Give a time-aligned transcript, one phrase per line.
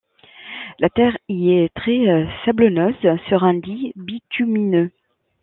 [0.79, 4.91] La terre y est très sablonneuse sur un lit bitumineux.